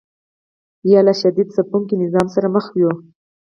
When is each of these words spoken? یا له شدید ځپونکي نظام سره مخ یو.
یا 0.91 0.99
له 1.07 1.13
شدید 1.21 1.47
ځپونکي 1.55 1.95
نظام 2.03 2.27
سره 2.35 2.47
مخ 2.55 2.65
یو. 2.79 2.91